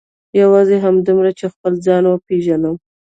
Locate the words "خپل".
1.53-1.73